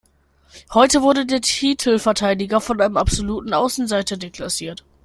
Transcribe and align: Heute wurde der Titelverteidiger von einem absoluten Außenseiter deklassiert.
Heute 0.73 1.03
wurde 1.03 1.27
der 1.27 1.41
Titelverteidiger 1.41 2.59
von 2.59 2.81
einem 2.81 2.97
absoluten 2.97 3.53
Außenseiter 3.53 4.17
deklassiert. 4.17 4.83